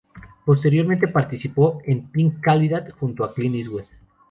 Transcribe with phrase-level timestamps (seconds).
[0.45, 3.83] Posteriormente participó en "Pink Cadillac" junto a Clint Eastwood.